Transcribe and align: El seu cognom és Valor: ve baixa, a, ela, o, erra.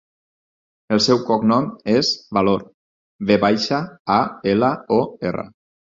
El 0.95 1.01
seu 1.07 1.19
cognom 1.27 1.67
és 1.95 2.09
Valor: 2.37 2.65
ve 3.33 3.37
baixa, 3.47 3.83
a, 4.19 4.19
ela, 4.55 4.73
o, 5.01 5.03
erra. 5.31 5.47